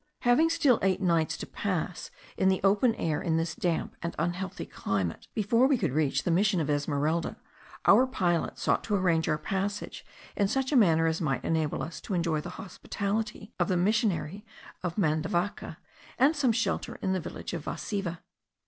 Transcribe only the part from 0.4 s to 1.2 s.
still eight